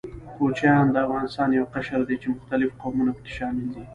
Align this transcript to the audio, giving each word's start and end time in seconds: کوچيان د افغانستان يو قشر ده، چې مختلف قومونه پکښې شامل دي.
کوچيان 0.37 0.85
د 0.91 0.95
افغانستان 1.05 1.49
يو 1.59 1.65
قشر 1.73 2.01
ده، 2.07 2.15
چې 2.21 2.27
مختلف 2.35 2.69
قومونه 2.81 3.11
پکښې 3.17 3.33
شامل 3.37 3.65
دي. 3.73 3.83